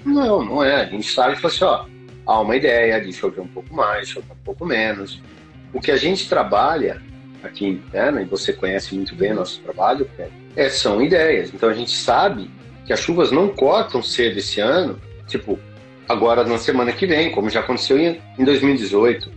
[0.05, 0.83] Não, não é.
[0.83, 1.85] A gente sabe que assim, ó,
[2.27, 5.21] há uma ideia de chover um pouco mais, chover um pouco menos.
[5.73, 7.03] O que a gente trabalha
[7.43, 10.09] aqui interna, e você conhece muito bem o nosso trabalho,
[10.57, 11.53] é, são ideias.
[11.53, 12.51] Então a gente sabe
[12.87, 15.59] que as chuvas não cortam cedo esse ano, tipo,
[16.09, 19.31] agora na semana que vem, como já aconteceu em, em 2018.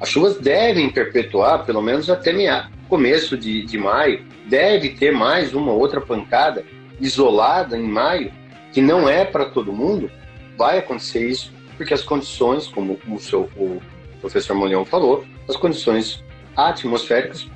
[0.00, 4.24] As chuvas devem perpetuar pelo menos até meia, começo de, de maio.
[4.46, 6.64] Deve ter mais uma outra pancada
[7.00, 8.32] isolada em maio,
[8.72, 10.10] que não é para todo mundo.
[10.56, 13.80] Vai acontecer isso, porque as condições, como o, seu, o
[14.20, 16.22] professor Molhão falou, as condições
[16.58, 17.48] atmosféricas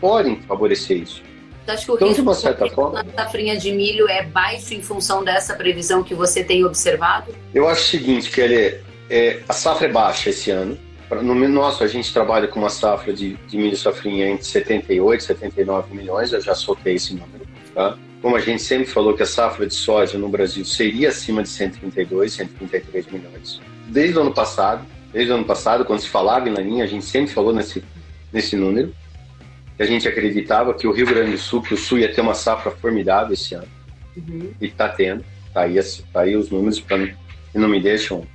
[0.00, 1.22] podem favorecer isso.
[1.64, 4.24] Você acha que o então, risco de uma certa forma, na safrinha de milho é
[4.24, 7.32] baixo em função dessa previsão que você tem observado?
[7.54, 10.76] Eu acho o seguinte, que ele é, é, a safra é baixa esse ano.
[11.22, 15.24] No nosso, a gente trabalha com uma safra de, de milho safrinha entre 78 e
[15.24, 17.46] 79 milhões, eu já soltei esse número.
[17.74, 17.96] Tá?
[18.20, 21.50] Como a gente sempre falou que a safra de soja no Brasil seria acima de
[21.50, 23.60] 132, 133 milhões.
[23.88, 27.04] Desde o ano passado, desde o ano passado, quando se falava em laninha, a gente
[27.04, 27.84] sempre falou nesse,
[28.32, 28.94] nesse número.
[29.78, 32.34] A gente acreditava que o Rio Grande do Sul, que o Sul ia ter uma
[32.34, 33.68] safra formidável esse ano.
[34.16, 34.52] Uhum.
[34.60, 35.24] E está tendo.
[35.52, 35.78] Tá aí,
[36.12, 37.14] tá aí os números para que
[37.54, 38.26] não me deixam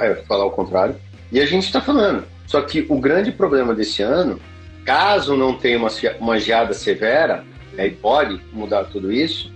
[0.00, 0.96] é, falar o contrário.
[1.30, 2.24] E a gente está falando.
[2.46, 4.40] Só que o grande problema desse ano,
[4.84, 5.88] caso não tenha uma,
[6.20, 9.52] uma geada severa, né, e pode mudar tudo isso,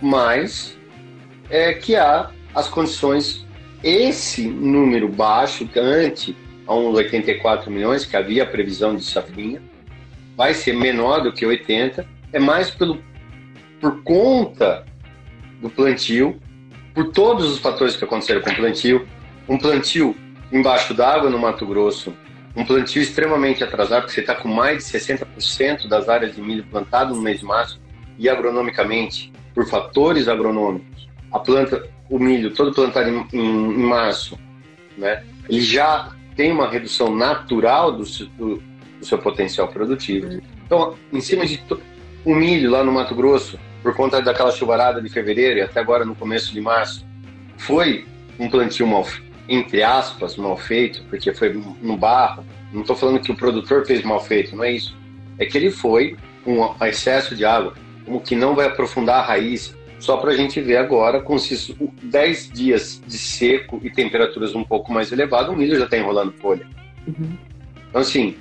[0.00, 0.76] mas
[1.48, 3.46] é que há as condições,
[3.82, 6.36] esse número baixo, que ante
[6.70, 9.60] a uns 84 milhões, que havia a previsão de safrinha,
[10.36, 13.02] vai ser menor do que 80, é mais pelo,
[13.80, 14.86] por conta
[15.60, 16.40] do plantio,
[16.94, 19.04] por todos os fatores que aconteceram com o plantio,
[19.48, 20.16] um plantio
[20.52, 22.14] embaixo d'água no Mato Grosso,
[22.54, 26.62] um plantio extremamente atrasado, porque você está com mais de 60% das áreas de milho
[26.62, 27.80] plantado no mês de março,
[28.16, 34.38] e agronomicamente, por fatores agronômicos, a planta, o milho todo plantado em, em, em março,
[34.96, 38.04] né, ele já tem uma redução natural do,
[38.36, 38.62] do,
[38.98, 40.40] do seu potencial produtivo.
[40.64, 41.62] Então, em cima de
[42.24, 46.04] o milho lá no Mato Grosso, por conta daquela chuvarada de fevereiro e até agora
[46.04, 47.06] no começo de março,
[47.56, 48.06] foi
[48.38, 49.06] um plantio mal,
[49.48, 52.44] entre aspas, mal feito, porque foi no barro.
[52.72, 54.96] Não estou falando que o produtor fez mal feito, não é isso.
[55.38, 59.26] É que ele foi com um excesso de água, como que não vai aprofundar a
[59.26, 61.36] raiz, só para a gente ver agora, com
[62.02, 66.32] 10 dias de seco e temperaturas um pouco mais elevadas, o milho já está enrolando
[66.32, 66.66] folha.
[67.06, 67.36] Uhum.
[67.88, 68.34] Então, assim,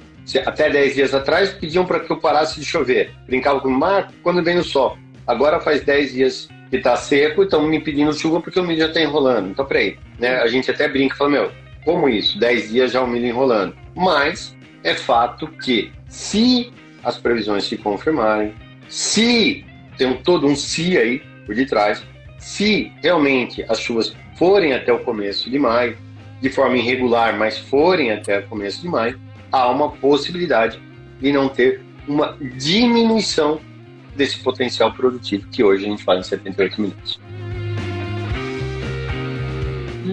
[0.45, 3.11] até 10 dias atrás pediam para que eu parasse de chover.
[3.27, 4.97] Brincava com o mar quando vem o sol.
[5.27, 8.79] Agora faz 10 dias que está seco e estão me pedindo chuva porque o milho
[8.79, 9.49] já está enrolando.
[9.49, 10.37] Então, peraí, né?
[10.37, 11.51] A gente até brinca e fala, meu,
[11.83, 12.39] como isso?
[12.39, 13.75] 10 dias já o milho enrolando.
[13.95, 16.71] Mas é fato que se
[17.03, 18.53] as previsões se confirmarem,
[18.87, 19.65] se
[19.97, 22.05] tem todo um se aí por detrás,
[22.37, 25.97] se realmente as chuvas forem até o começo de maio,
[26.39, 29.19] de forma irregular, mas forem até o começo de maio,
[29.51, 30.79] há uma possibilidade
[31.19, 33.59] de não ter uma diminuição
[34.15, 37.19] desse potencial produtivo que hoje a gente fala em 78 minutos.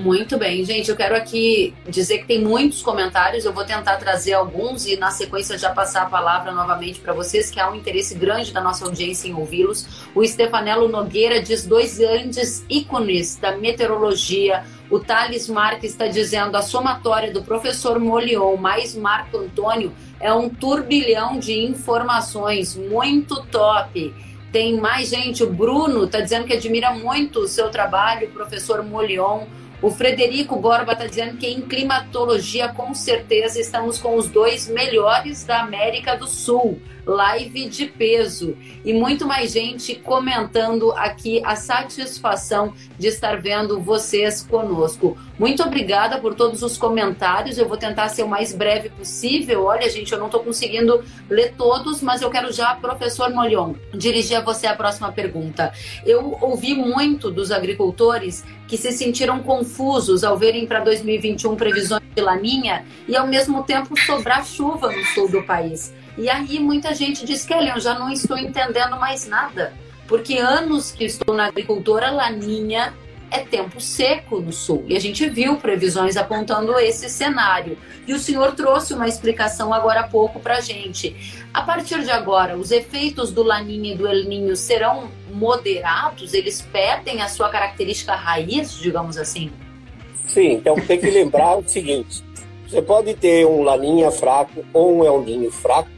[0.02, 0.90] Muito bem, gente.
[0.90, 3.44] Eu quero aqui dizer que tem muitos comentários.
[3.44, 7.50] Eu vou tentar trazer alguns e, na sequência, já passar a palavra novamente para vocês,
[7.50, 10.06] que há um interesse grande da nossa audiência em ouvi-los.
[10.14, 14.64] O Stefanello Nogueira diz dois grandes ícones da meteorologia.
[14.90, 20.48] O Thales Marques está dizendo a somatória do professor Molion mais Marco Antônio é um
[20.48, 22.76] turbilhão de informações.
[22.76, 24.14] Muito top.
[24.52, 25.42] Tem mais gente.
[25.42, 29.44] O Bruno está dizendo que admira muito o seu trabalho, professor Molion.
[29.82, 35.44] O Frederico Borba está dizendo que em climatologia, com certeza, estamos com os dois melhores
[35.44, 42.74] da América do Sul live de peso e muito mais gente comentando aqui a satisfação
[42.98, 45.16] de estar vendo vocês conosco.
[45.38, 47.58] Muito obrigada por todos os comentários.
[47.58, 49.64] Eu vou tentar ser o mais breve possível.
[49.64, 54.36] Olha, gente, eu não estou conseguindo ler todos, mas eu quero já, professor Molion, dirigir
[54.36, 55.72] a você a próxima pergunta.
[56.04, 62.20] Eu ouvi muito dos agricultores que se sentiram confusos ao verem para 2021 previsões de
[62.20, 65.94] laninha e ao mesmo tempo sobrar chuva no sul do país.
[66.16, 69.72] E aí muita gente diz, Kelly, eu já não estou entendendo mais nada.
[70.08, 72.94] Porque anos que estou na agricultura, laninha
[73.30, 74.84] é tempo seco no sul.
[74.86, 77.76] E a gente viu previsões apontando esse cenário.
[78.06, 81.14] E o senhor trouxe uma explicação agora há pouco para a gente.
[81.52, 86.34] A partir de agora, os efeitos do Laninha e do El Ninho serão moderados?
[86.34, 89.50] Eles perdem a sua característica raiz, digamos assim?
[90.26, 92.22] Sim, então tem que lembrar o seguinte:
[92.68, 95.88] você pode ter um laninha fraco ou um El Ninho fraco,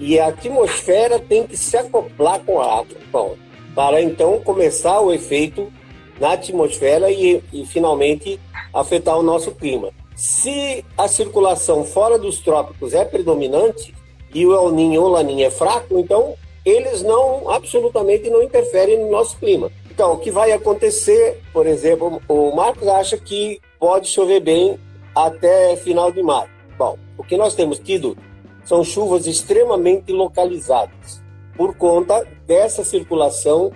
[0.00, 3.36] e a atmosfera tem que se acoplar com a água bom,
[3.74, 5.72] para então começar o efeito
[6.18, 8.40] na atmosfera e, e finalmente
[8.72, 9.90] afetar o nosso clima.
[10.16, 13.94] Se a circulação fora dos trópicos é predominante
[14.34, 19.10] e o El Ninho ou Laninha é fraco, então eles não absolutamente não interferem no
[19.10, 19.70] nosso clima.
[19.90, 24.78] Então, o que vai acontecer, por exemplo, o Marcos acha que pode chover bem
[25.14, 26.48] até final de maio.
[26.78, 28.16] Bom, o que nós temos tido
[28.64, 31.22] são chuvas extremamente localizadas
[31.56, 33.72] por conta dessa circulação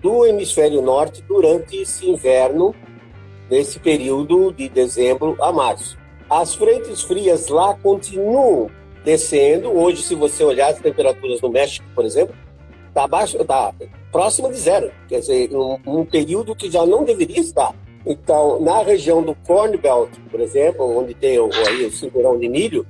[0.00, 2.74] do hemisfério norte durante esse inverno,
[3.50, 5.96] nesse período de dezembro a março.
[6.28, 8.70] As frentes frias lá continuam
[9.04, 9.70] descendo.
[9.70, 12.34] Hoje, se você olhar as temperaturas no México, por exemplo,
[12.88, 13.74] está abaixo, está
[14.10, 14.90] próxima de zero.
[15.08, 17.74] Quer dizer, um, um período que já não deveria estar.
[18.04, 22.48] Então, na região do Corn Belt, por exemplo, onde tem o, aí, o cinturão de
[22.48, 22.86] milho,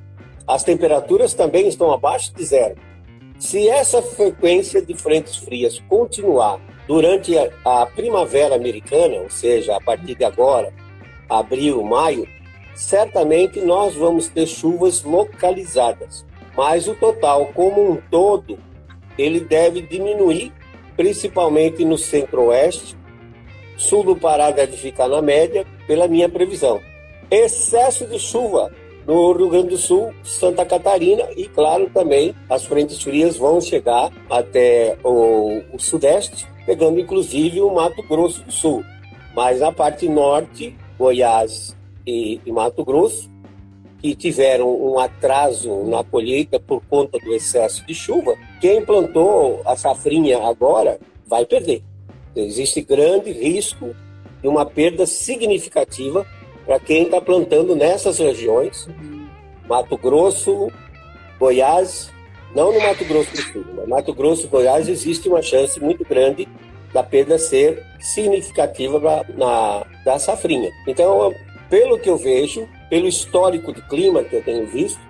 [0.46, 2.76] as temperaturas também estão abaixo de zero.
[3.38, 9.80] Se essa frequência de frentes frias continuar durante a, a primavera americana, ou seja, a
[9.80, 10.72] partir de agora,
[11.28, 12.26] abril, maio,
[12.74, 16.24] certamente nós vamos ter chuvas localizadas.
[16.56, 18.58] Mas o total, como um todo,
[19.18, 20.52] ele deve diminuir,
[20.96, 22.96] principalmente no centro-oeste,
[23.82, 26.80] Sul do Pará deve ficar na média, pela minha previsão.
[27.30, 28.70] Excesso de chuva
[29.06, 34.12] no Rio Grande do Sul, Santa Catarina e, claro, também as frentes frias vão chegar
[34.30, 38.84] até o, o Sudeste, pegando inclusive o Mato Grosso do Sul.
[39.34, 43.28] Mas na parte norte, Goiás e, e Mato Grosso,
[43.98, 49.74] que tiveram um atraso na colheita por conta do excesso de chuva, quem plantou a
[49.74, 51.82] safrinha agora vai perder.
[52.34, 53.94] Existe grande risco
[54.40, 56.26] de uma perda significativa
[56.66, 58.88] para quem está plantando nessas regiões,
[59.68, 60.70] Mato Grosso,
[61.38, 62.10] Goiás,
[62.54, 66.04] não no Mato Grosso do Sul, mas Mato Grosso e Goiás existe uma chance muito
[66.04, 66.48] grande
[66.92, 70.70] da perda ser significativa na, na, da safrinha.
[70.86, 71.34] Então,
[71.70, 75.00] pelo que eu vejo, pelo histórico de clima que eu tenho visto,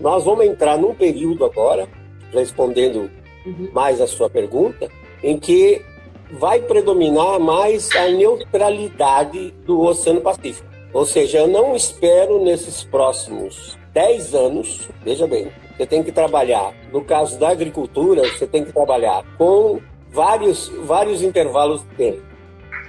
[0.00, 1.88] nós vamos entrar num período agora,
[2.32, 3.10] respondendo
[3.44, 3.68] uhum.
[3.72, 4.88] mais a sua pergunta,
[5.22, 5.82] em que
[6.30, 10.68] vai predominar mais a neutralidade do Oceano Pacífico.
[10.92, 16.72] Ou seja, eu não espero nesses próximos 10 anos, veja bem, você tem que trabalhar,
[16.92, 22.22] no caso da agricultura, você tem que trabalhar com vários, vários intervalos de tempo.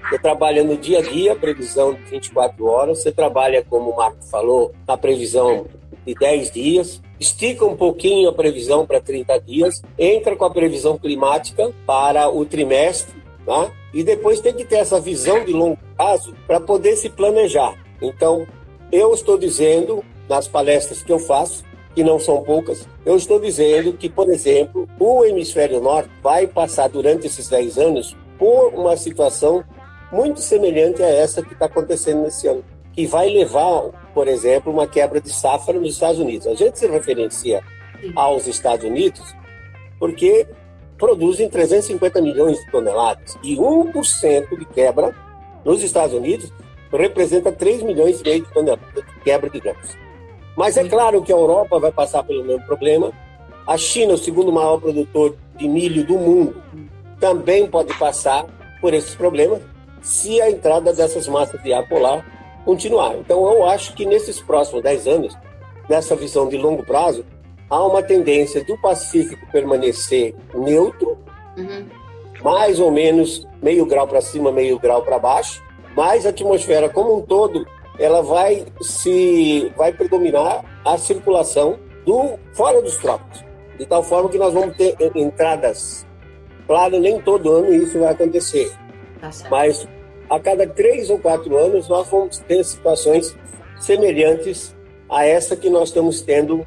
[0.08, 4.24] Você trabalha no dia a dia, previsão de 24 horas, você trabalha, como o Marco
[4.26, 5.66] falou, na previsão
[6.06, 10.96] de 10 dias, estica um pouquinho a previsão para 30 dias, entra com a previsão
[10.98, 13.72] climática para o trimestre, Tá?
[13.94, 17.76] E depois tem que ter essa visão de longo prazo para poder se planejar.
[18.02, 18.48] Então,
[18.92, 23.94] eu estou dizendo, nas palestras que eu faço, que não são poucas, eu estou dizendo
[23.94, 29.64] que, por exemplo, o hemisfério norte vai passar durante esses 10 anos por uma situação
[30.12, 34.88] muito semelhante a essa que está acontecendo nesse ano, que vai levar, por exemplo, uma
[34.88, 36.48] quebra de safra nos Estados Unidos.
[36.48, 37.62] A gente se referencia
[38.16, 39.24] aos Estados Unidos
[40.00, 40.48] porque
[40.98, 43.38] produzem 350 milhões de toneladas.
[43.44, 45.14] E 1% de quebra
[45.64, 46.52] nos Estados Unidos
[46.92, 49.98] representa 3 milhões e meio de toneladas de quebra de grãos.
[50.56, 53.12] Mas é claro que a Europa vai passar pelo mesmo problema.
[53.68, 56.62] A China, o segundo maior produtor de milho do mundo,
[57.20, 58.46] também pode passar
[58.80, 59.62] por esses problemas
[60.02, 62.24] se a entrada dessas massas de ar polar
[62.64, 63.16] continuar.
[63.18, 65.38] Então, eu acho que nesses próximos 10 anos,
[65.90, 67.26] nessa visão de longo prazo,
[67.70, 71.18] há uma tendência do Pacífico permanecer neutro,
[71.58, 71.86] uhum.
[72.44, 75.64] mais ou menos meio grau para cima, meio grau para baixo,
[75.96, 77.66] mas a atmosfera como um todo
[77.98, 83.44] ela vai se vai predominar a circulação do fora dos trópicos,
[83.78, 86.06] de tal forma que nós vamos ter entradas.
[86.68, 88.72] Claro, nem todo ano isso vai acontecer,
[89.22, 89.88] tá mas
[90.30, 93.36] a cada três ou quatro anos nós vamos ter situações
[93.80, 94.76] semelhantes
[95.10, 96.66] a essa que nós estamos tendo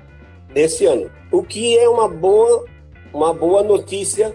[0.54, 2.64] nesse ano, o que é uma boa
[3.12, 4.34] uma boa notícia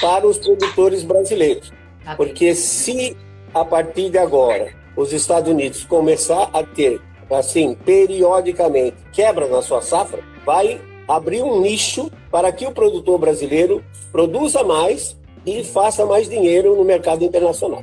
[0.00, 1.72] para os produtores brasileiros,
[2.04, 3.16] tá porque se
[3.54, 9.80] a partir de agora os Estados Unidos começar a ter, assim, periodicamente, quebra na sua
[9.80, 16.28] safra, vai abrir um nicho para que o produtor brasileiro produza mais e faça mais
[16.28, 17.82] dinheiro no mercado internacional.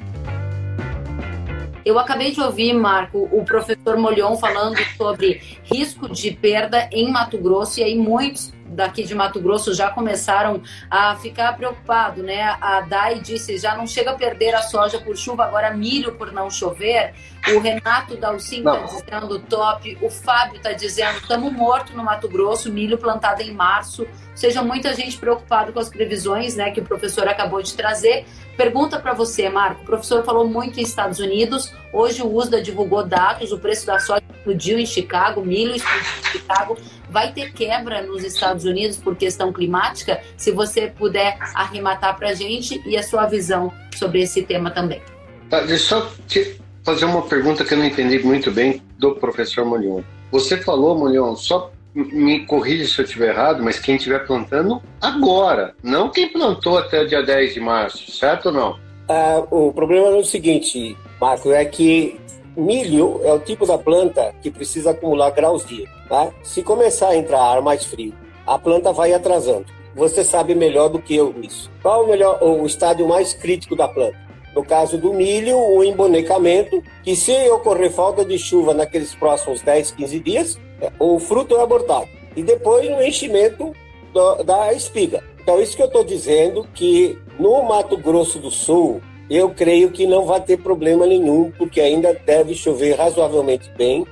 [1.88, 7.38] Eu acabei de ouvir, Marco, o professor Molion falando sobre risco de perda em Mato
[7.38, 12.56] Grosso, e aí muitos daqui de Mato Grosso já começaram a ficar preocupados, né?
[12.62, 16.32] A Dai disse, já não chega a perder a soja por chuva, agora milho por
[16.32, 17.14] não chover.
[17.56, 22.72] O Renato Dalcin está dizendo top, o Fábio está dizendo, estamos mortos no Mato Grosso,
[22.72, 24.04] milho plantado em março.
[24.04, 28.26] Ou seja, muita gente preocupada com as previsões, né, que o professor acabou de trazer.
[28.56, 29.82] Pergunta para você, Marco.
[29.82, 31.74] O professor falou muito em Estados Unidos.
[31.94, 36.24] Hoje o USDA divulgou dados, o preço da soja explodiu em Chicago, milho explodiu em
[36.32, 36.78] Chicago.
[37.18, 40.22] Vai ter quebra nos Estados Unidos por questão climática?
[40.38, 45.02] Se você puder arrematar para a gente e a sua visão sobre esse tema também.
[45.50, 49.16] Tá, deixa eu só te fazer uma pergunta que eu não entendi muito bem do
[49.16, 50.04] professor Molion.
[50.32, 55.74] Você falou, Molion, só me corrija se eu estiver errado, mas quem estiver plantando agora,
[55.82, 58.80] não quem plantou até o dia 10 de março, certo ou não?
[59.10, 62.22] Ah, o problema é o seguinte, Marco, é que
[62.56, 65.97] milho é o tipo da planta que precisa acumular graus dia.
[66.08, 66.32] Tá?
[66.44, 68.14] Se começar a entrar ar mais frio,
[68.46, 69.66] a planta vai atrasando.
[69.96, 71.70] Você sabe melhor do que eu isso.
[71.82, 74.16] Qual o melhor, o estádio mais crítico da planta?
[74.56, 79.92] No caso do milho, o embonecamento, que se ocorrer falta de chuva naqueles próximos 10,
[79.92, 80.60] 15 dias,
[81.00, 82.08] o fruto é abortado.
[82.36, 83.74] E depois o enchimento
[84.14, 85.24] do, da espiga.
[85.42, 90.08] Então, isso que eu estou dizendo que no Mato Grosso do Sul, eu creio que
[90.08, 94.06] não vai ter problema nenhum, porque ainda deve chover razoavelmente bem,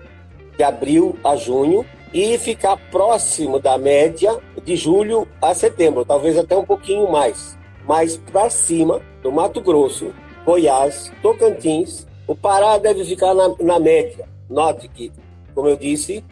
[0.57, 1.85] de abril a junho,
[2.15, 7.57] e ficar próximo da média de julho a setembro, talvez até um pouquinho mais.
[7.85, 10.13] Mas para cima, do Mato Grosso,
[10.45, 14.29] Goiás, Tocantins, o Pará deve ficar na, na média.
[14.49, 15.11] Note que,
[15.53, 16.23] como eu disse,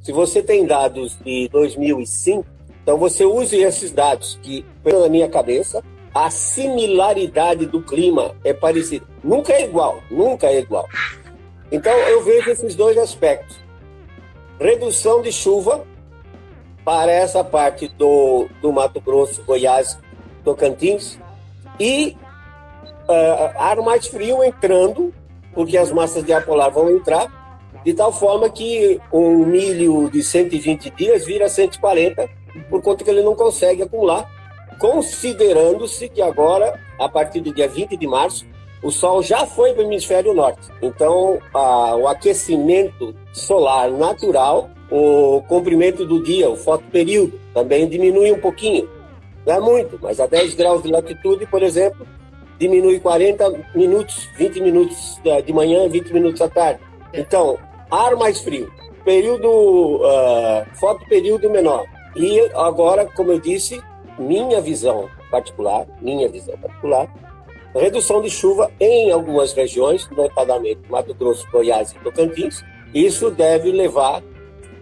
[0.00, 2.46] se você tem dados de 2005,
[2.82, 5.82] então você use esses dados que, pela minha cabeça,
[6.14, 9.04] a similaridade do clima é parecida.
[9.22, 10.86] Nunca é igual, nunca é igual.
[11.72, 13.63] Então eu vejo esses dois aspectos.
[14.60, 15.84] Redução de chuva
[16.84, 19.98] para essa parte do, do Mato Grosso, Goiás,
[20.44, 21.18] Tocantins.
[21.80, 22.16] E
[23.08, 25.12] uh, ar mais frio entrando,
[25.52, 27.44] porque as massas de ar polar vão entrar
[27.84, 32.28] de tal forma que um milho de 120 dias vira 140,
[32.70, 34.26] por conta que ele não consegue acumular,
[34.78, 38.46] considerando-se que agora, a partir do dia 20 de março,
[38.84, 40.68] o Sol já foi para o hemisfério norte.
[40.82, 48.38] Então, a, o aquecimento solar natural, o comprimento do dia, o fotoperíodo, também diminui um
[48.38, 48.86] pouquinho.
[49.46, 52.06] Não é muito, mas a 10 graus de latitude, por exemplo,
[52.58, 56.80] diminui 40 minutos, 20 minutos de manhã, 20 minutos à tarde.
[57.14, 57.58] Então,
[57.90, 58.70] ar mais frio,
[59.02, 61.86] período, uh, foto período menor.
[62.14, 63.82] E agora, como eu disse,
[64.18, 67.08] minha visão particular, minha visão particular,
[67.80, 72.64] redução de chuva em algumas regiões, notadamente Mato Grosso, Goiás e Tocantins.
[72.94, 74.22] Isso deve levar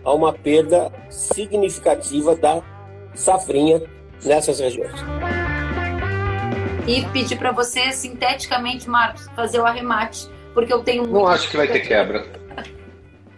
[0.05, 2.63] a uma perda significativa da
[3.15, 3.83] safrinha
[4.25, 4.93] nessas regiões.
[6.87, 11.07] E pedir para você, sinteticamente, Marcos, fazer o arremate, porque eu tenho.
[11.07, 12.27] Não acho que vai ter quebra.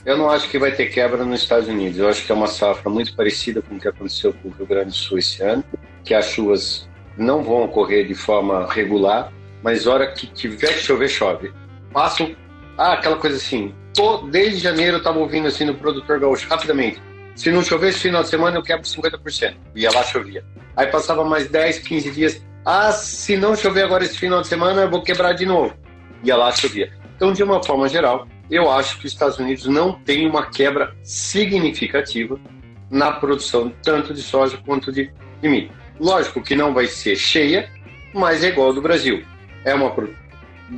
[0.05, 1.99] Eu não acho que vai ter quebra nos Estados Unidos.
[1.99, 4.67] Eu acho que é uma safra muito parecida com o que aconteceu com o Rio
[4.67, 5.65] Grande do Sul esse ano,
[6.05, 9.33] que as chuvas não vão ocorrer de forma regular,
[9.65, 11.51] mas hora que tiver que chover, chove.
[11.91, 12.37] Passo,
[12.77, 13.75] ah, aquela coisa assim.
[13.95, 17.01] Tô, desde janeiro eu estava ouvindo assim no produtor gaúcho, rapidamente.
[17.35, 19.55] Se não chover esse final de semana, eu quebro 50%.
[19.75, 20.45] Ia lá, chovia.
[20.77, 22.45] Aí passava mais 10, 15 dias.
[22.63, 25.75] Ah, se não chover agora esse final de semana, eu vou quebrar de novo.
[26.23, 26.93] Ia lá, chovia.
[27.17, 30.95] Então, de uma forma geral, eu acho que os Estados Unidos não tem uma quebra
[31.03, 32.39] significativa
[32.91, 35.11] na produção tanto de soja quanto de,
[35.41, 35.71] de milho.
[35.99, 37.71] Lógico que não vai ser cheia,
[38.13, 39.25] mas é igual ao do Brasil.
[39.65, 39.93] É uma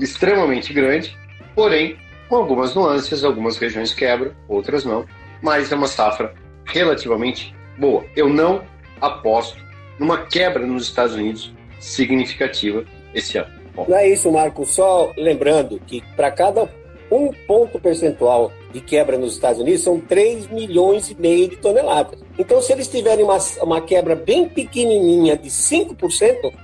[0.00, 1.16] extremamente grande,
[1.54, 1.96] porém
[2.28, 5.04] com algumas nuances, algumas regiões quebram, outras não,
[5.40, 6.34] mas é uma safra
[6.64, 8.04] relativamente boa.
[8.16, 8.62] Eu não
[9.00, 9.58] aposto
[9.98, 12.84] numa quebra nos Estados Unidos significativa
[13.14, 13.52] esse ano.
[13.74, 13.86] Bom.
[13.88, 14.64] Não é isso, Marco.
[14.64, 16.68] Só lembrando que para cada
[17.10, 22.25] um ponto percentual de quebra nos Estados Unidos são 3 milhões e meio de toneladas.
[22.38, 25.96] Então, se eles tiverem uma, uma quebra bem pequenininha de 5%,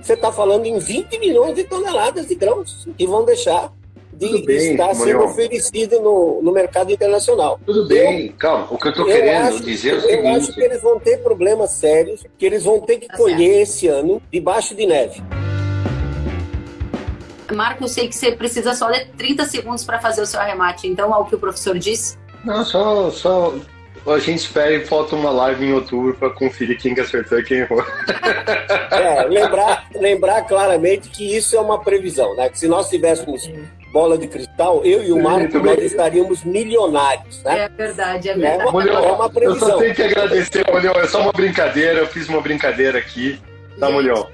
[0.01, 3.73] você está falando em 20 milhões de toneladas de grãos que vão deixar
[4.13, 7.59] de bem, estar sendo oferecido no, no mercado internacional.
[7.65, 8.67] Tudo bem, eu, calma.
[8.69, 10.25] O que eu estou querendo acho, dizer é o seguinte...
[10.25, 13.61] Eu acho que eles vão ter problemas sérios, que eles vão ter que tá colher
[13.61, 15.23] esse ano debaixo de neve.
[17.51, 20.87] Marco, eu sei que você precisa só de 30 segundos para fazer o seu arremate.
[20.87, 22.17] Então, ao que o professor disse?
[22.43, 23.53] Não, só, só
[24.05, 27.43] a gente espera e falta uma live em outubro para conferir quem que acertou e
[27.43, 27.83] quem errou.
[28.93, 32.47] É, lembrar, lembrar claramente que isso é uma previsão, né?
[32.47, 33.49] Que se nós tivéssemos
[33.91, 37.65] bola de cristal, eu e o Marco nós estaríamos milionários, né?
[37.65, 38.63] É verdade, é verdade.
[38.63, 39.67] É uma, é uma previsão.
[39.67, 40.93] Eu só tenho que agradecer, Mulhão.
[40.93, 43.39] É só uma brincadeira, eu fiz uma brincadeira aqui,
[43.79, 44.27] tá, Mulhão?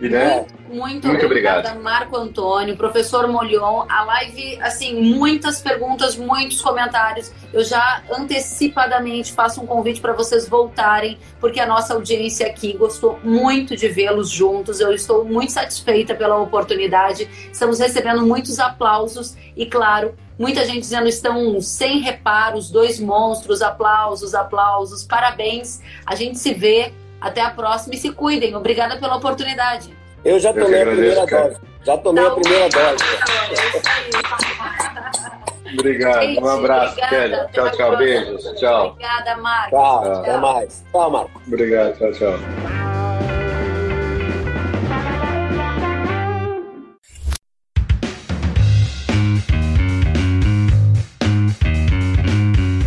[0.00, 0.44] Né?
[0.68, 1.82] Muito, muito obrigada, obrigado.
[1.82, 3.86] Marco Antônio, professor Molion.
[3.88, 7.32] A live, assim, muitas perguntas, muitos comentários.
[7.52, 13.18] Eu já antecipadamente faço um convite para vocês voltarem, porque a nossa audiência aqui gostou
[13.24, 14.80] muito de vê-los juntos.
[14.80, 17.28] Eu estou muito satisfeita pela oportunidade.
[17.50, 24.34] Estamos recebendo muitos aplausos e, claro, muita gente dizendo estão sem reparos, dois monstros, aplausos,
[24.34, 25.80] aplausos, parabéns.
[26.04, 28.54] A gente se vê até a próxima e se cuidem.
[28.54, 29.94] Obrigada pela oportunidade.
[30.24, 31.48] Eu já tomei a primeira cara.
[31.48, 31.60] dose.
[31.84, 33.04] Já tomei a primeira dose.
[35.72, 36.22] Obrigado.
[36.22, 37.36] Gente, um abraço, Kelly.
[37.52, 37.96] Tchau, tchau.
[37.96, 38.44] Beijos.
[38.58, 38.86] Tchau.
[38.88, 39.70] Obrigada, Marco.
[39.70, 40.02] Tchau.
[40.02, 40.20] tchau.
[40.20, 40.84] Até mais.
[40.92, 41.42] Tchau, Marco.
[41.46, 41.98] Obrigado.
[41.98, 42.75] Tchau, tchau.